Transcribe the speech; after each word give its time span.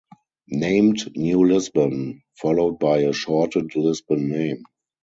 Named 0.49 1.15
"New 1.15 1.45
Lisbon", 1.47 2.23
followed 2.33 2.79
by 2.79 3.01
a 3.01 3.13
shortened 3.13 3.75
"Lisbon" 3.75 4.29
name. 4.29 4.63